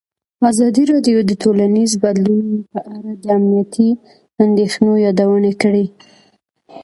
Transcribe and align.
ازادي 0.49 0.83
راډیو 0.91 1.17
د 1.25 1.31
ټولنیز 1.43 1.91
بدلون 2.03 2.45
په 2.71 2.79
اړه 2.95 3.11
د 3.23 3.25
امنیتي 3.37 3.89
اندېښنو 4.43 4.93
یادونه 5.05 5.51
کړې. 5.61 5.85